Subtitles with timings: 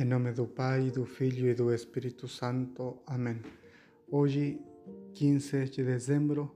[0.00, 3.02] Em nome do Pai, do Filho e do Espírito Santo.
[3.06, 3.38] Amém.
[4.10, 4.58] Hoje,
[5.12, 6.50] 15 de dezembro,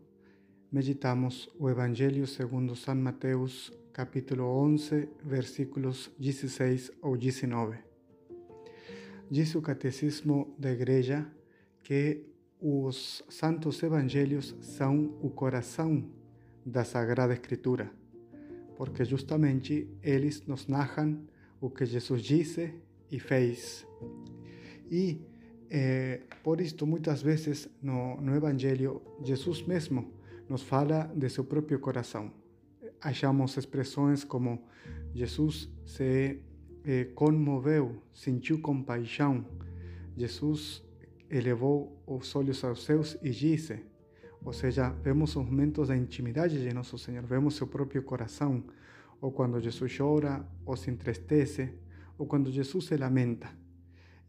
[0.73, 7.77] meditamos o Evangelho segundo São Mateus, capítulo 11, versículos 16 ao 19.
[9.31, 11.31] Diz o Catecismo da Igreja
[11.83, 12.25] que
[12.59, 16.03] os santos evangelhos são o coração
[16.65, 17.93] da Sagrada Escritura,
[18.75, 21.29] porque justamente eles nos narram
[21.61, 22.73] o que Jesus disse
[23.15, 23.87] e fez.
[24.91, 25.21] E
[25.71, 30.13] eh, por isto, muitas vezes no, no Evangelho, Jesus mesmo
[30.49, 32.33] nos fala de seu próprio coração.
[33.01, 34.65] Achamos expressões como
[35.15, 36.41] Jesus se
[36.85, 39.45] eh, comoveu, sentiu compaixão.
[40.17, 40.83] Jesus
[41.31, 43.79] elevou os olhos aos céus e disse.
[44.45, 48.63] Ou seja, vemos os momentos da intimidade de nosso Senhor, vemos seu próprio coração,
[49.21, 51.73] ou quando Jesus chora ou se entristece,
[52.19, 53.51] ou quando Jesus se lamenta.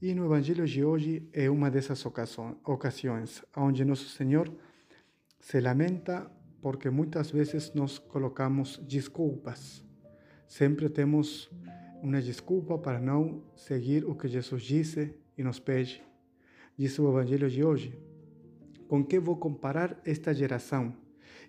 [0.02, 4.52] E no Evangelho de hoje é uma dessas ocasiões, onde nosso Senhor
[5.40, 6.30] se lamenta
[6.62, 9.84] porque muitas vezes nós colocamos desculpas.
[10.48, 11.50] Sempre temos
[12.02, 16.04] uma desculpa para não seguir o que Jesus disse e nos pede.
[16.78, 17.98] Diz o Evangelho de hoje:
[18.88, 20.94] Com que vou comparar esta geração?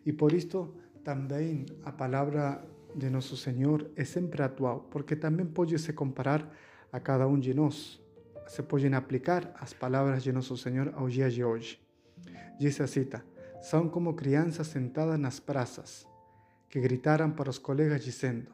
[0.05, 2.65] E por isto também a palavra
[2.97, 6.51] de nosso Senhor é sempre atual, porque também pode se comparar
[6.91, 8.03] a cada um de nós.
[8.49, 11.79] Se podem aplicar as palavras de nosso Senhor aos dias de hoje.
[12.59, 13.25] Diz a cita:
[13.61, 16.07] São como crianças sentadas nas praças,
[16.71, 18.51] que gritaram para os colegas dizendo: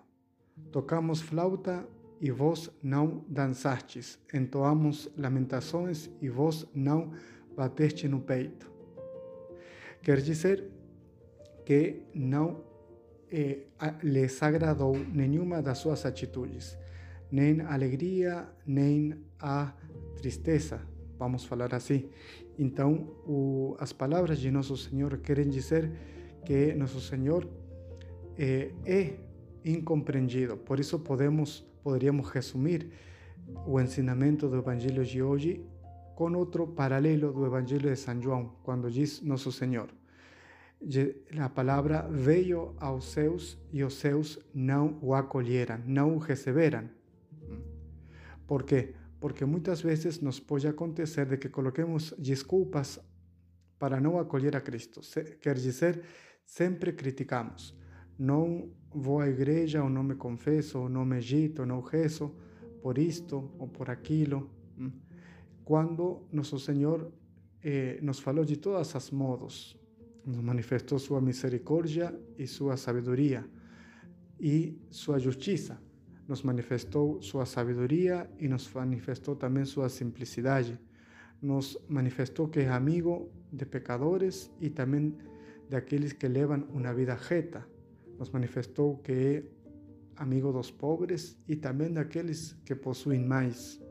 [0.73, 1.87] Tocamos flauta
[2.21, 7.13] e vós não dançastes, entoamos lamentações e vós não
[7.55, 8.71] bateste no peito.
[10.03, 10.69] Quer dizer
[11.65, 12.72] que não
[13.33, 13.65] eh,
[14.03, 16.77] les agradou nenhuma das suas atitudes,
[17.31, 19.73] nem a alegria, nem a
[20.17, 20.83] tristeza,
[21.19, 22.11] vamos falar assim.
[22.59, 22.93] Então,
[23.27, 25.91] o, as palavras de Nosso Senhor querem dizer
[26.45, 27.49] que Nosso Senhor
[28.37, 29.15] eh, é
[29.65, 30.59] incompreendido.
[30.59, 32.91] Por isso podemos, poderíamos resumir
[33.67, 35.65] o ensinamento do Evangelho de hoje
[36.15, 39.89] com outro paralelo do Evangelho de São João, quando diz Nosso Senhor
[41.39, 46.89] a palavra veio aos seus e os seus não o acolheram, não o receberam.
[48.47, 48.95] Por quê?
[49.21, 53.01] Porque muitas vezes nos pode acontecer de que coloquemos desculpas
[53.79, 55.01] para não acolher a Cristo.
[55.41, 56.03] Quer dizer,
[56.45, 57.75] sempre criticamos.
[58.19, 62.35] Não vou à igreja, ou não me confesso, ou não medito, ou não rezo
[62.83, 64.51] por isto ou por aquilo.
[65.65, 67.13] Quando nosso Senhor
[67.63, 69.81] eh, nos falou de todas as modos,
[70.25, 73.45] nos manifestou sua misericórdia e sua sabedoria
[74.41, 75.81] e sua justiça.
[76.29, 80.79] Nos manifestou sua sabedoria e nos manifestou também sua simplicidade.
[81.41, 85.17] Nos manifestou que é amigo de pecadores e também
[85.69, 87.67] daqueles que levam uma vida reta.
[88.19, 89.43] Nos manifestou que é
[90.17, 93.83] amigo dos pobres e também daqueles que possuem mais.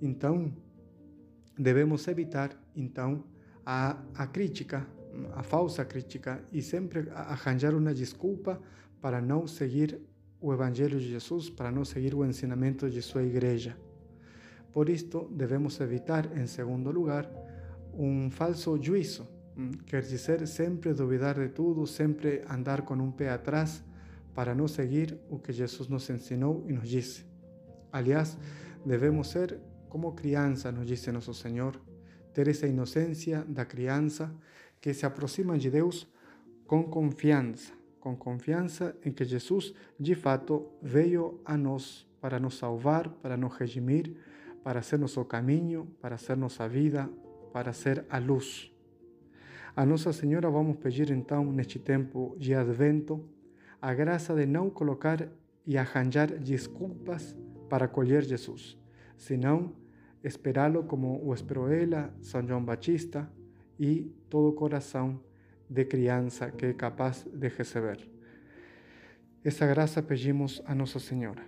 [0.00, 0.54] Então,
[1.58, 3.24] devemos evitar então
[3.66, 4.86] a, a crítica
[5.34, 8.60] a falsa crítica e sempre arranjar uma desculpa
[9.00, 10.00] para não seguir
[10.40, 13.76] o Evangelho de Jesus, para não seguir o ensinamento de sua igreja.
[14.72, 17.30] Por isto, devemos evitar, em segundo lugar,
[17.94, 19.26] um falso juízo,
[19.86, 23.82] quer dizer, sempre duvidar de tudo, sempre andar com um pé atrás
[24.34, 27.24] para não seguir o que Jesus nos ensinou e nos disse.
[27.92, 28.36] Aliás,
[28.84, 31.80] devemos ser como criança, nos disse nosso Senhor,
[32.32, 34.34] ter essa inocência da criança
[34.84, 36.06] que se aproximam de Deus
[36.66, 43.08] com confiança, com confiança em que Jesus de fato veio a nós para nos salvar,
[43.08, 44.14] para nos redimir,
[44.62, 47.08] para ser nosso caminho, para ser nossa vida,
[47.50, 48.70] para ser a luz.
[49.74, 53.24] A Nossa Senhora vamos pedir então neste tempo de Advento
[53.80, 55.26] a graça de não colocar
[55.66, 57.34] e arranjar desculpas
[57.70, 58.76] para acolher Jesus,
[59.16, 59.72] senão
[60.22, 63.26] esperá-lo como o esperou ela, São João Batista,
[63.78, 65.20] e todo coração
[65.68, 68.08] de criança que é capaz de receber.
[69.44, 71.42] Essa graça pedimos a Nossa Senhora.